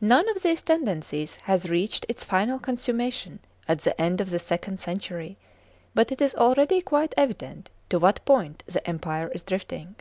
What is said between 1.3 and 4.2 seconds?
has reached its final consummation at the end